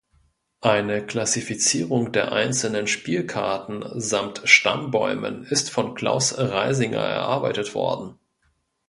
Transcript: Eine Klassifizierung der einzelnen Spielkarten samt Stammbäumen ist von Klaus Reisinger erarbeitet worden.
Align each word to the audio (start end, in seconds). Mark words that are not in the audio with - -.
Eine 0.63 1.05
Klassifizierung 1.05 2.11
der 2.11 2.31
einzelnen 2.31 2.87
Spielkarten 2.87 3.83
samt 3.99 4.41
Stammbäumen 4.45 5.43
ist 5.43 5.69
von 5.69 5.93
Klaus 5.93 6.35
Reisinger 6.39 6.97
erarbeitet 6.97 7.75
worden. 7.75 8.17